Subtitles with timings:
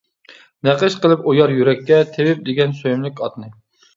[0.67, 3.53] نەقىش قىلىپ ئويار يۈرەككە، تېۋىپ دېگەن سۆيۈملۈك ئاتنى.